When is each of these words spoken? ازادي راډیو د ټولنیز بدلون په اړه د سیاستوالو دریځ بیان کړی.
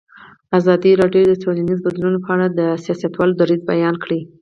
ازادي 0.59 0.91
راډیو 1.01 1.23
د 1.27 1.33
ټولنیز 1.43 1.79
بدلون 1.85 2.15
په 2.25 2.29
اړه 2.35 2.47
د 2.49 2.59
سیاستوالو 2.83 3.37
دریځ 3.41 3.61
بیان 3.71 3.95
کړی. 4.03 4.21